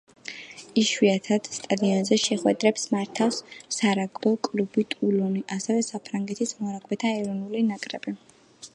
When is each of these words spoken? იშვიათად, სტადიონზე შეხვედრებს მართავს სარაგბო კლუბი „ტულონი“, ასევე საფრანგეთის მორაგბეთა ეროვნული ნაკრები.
იშვიათად, 0.83 1.49
სტადიონზე 1.57 2.17
შეხვედრებს 2.21 2.87
მართავს 2.95 3.39
სარაგბო 3.77 4.33
კლუბი 4.49 4.87
„ტულონი“, 4.97 5.47
ასევე 5.59 5.87
საფრანგეთის 5.93 6.59
მორაგბეთა 6.65 7.17
ეროვნული 7.21 7.67
ნაკრები. 7.73 8.21